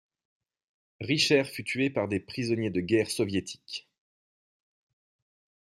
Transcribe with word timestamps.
Richert 0.99 1.45
fut 1.47 1.63
tué 1.63 1.91
par 1.91 2.07
des 2.07 2.19
prisonniers 2.19 2.71
de 2.71 2.81
guerre 2.81 3.11
soviétiques. 3.11 3.87